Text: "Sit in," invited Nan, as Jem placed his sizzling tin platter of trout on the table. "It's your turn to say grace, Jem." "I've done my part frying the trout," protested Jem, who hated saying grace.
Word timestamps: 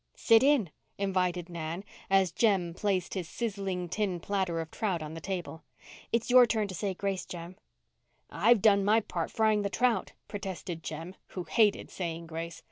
"Sit 0.15 0.41
in," 0.41 0.71
invited 0.97 1.47
Nan, 1.47 1.83
as 2.09 2.31
Jem 2.31 2.73
placed 2.73 3.13
his 3.13 3.29
sizzling 3.29 3.87
tin 3.87 4.19
platter 4.19 4.59
of 4.59 4.71
trout 4.71 5.03
on 5.03 5.13
the 5.13 5.21
table. 5.21 5.61
"It's 6.11 6.31
your 6.31 6.47
turn 6.47 6.67
to 6.69 6.73
say 6.73 6.95
grace, 6.95 7.23
Jem." 7.27 7.55
"I've 8.27 8.63
done 8.63 8.83
my 8.83 9.01
part 9.01 9.29
frying 9.29 9.61
the 9.61 9.69
trout," 9.69 10.13
protested 10.27 10.81
Jem, 10.81 11.13
who 11.27 11.43
hated 11.43 11.91
saying 11.91 12.25
grace. 12.25 12.59